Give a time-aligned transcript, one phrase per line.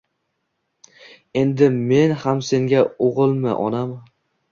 [1.41, 3.93] Endi men ham senga ogilmi onam!